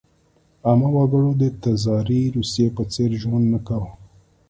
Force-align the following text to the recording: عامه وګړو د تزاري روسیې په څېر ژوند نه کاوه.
عامه 0.65 0.89
وګړو 0.95 1.31
د 1.41 1.43
تزاري 1.61 2.21
روسیې 2.35 2.67
په 2.75 2.83
څېر 2.93 3.09
ژوند 3.21 3.45
نه 3.53 3.59
کاوه. 3.67 3.91